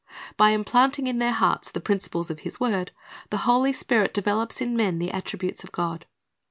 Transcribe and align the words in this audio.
By 0.35 0.49
implanting 0.49 1.05
in 1.05 1.19
their 1.19 1.31
hearts 1.31 1.69
the 1.69 1.79
principles 1.79 2.31
of 2.31 2.39
His 2.39 2.59
word, 2.59 2.89
the 3.29 3.45
Holy 3.45 3.71
Spirit 3.71 4.15
develops 4.15 4.59
in 4.59 4.75
men 4.75 4.97
the 4.97 5.11
attributes 5.11 5.63
of 5.63 5.71
God. 5.71 6.07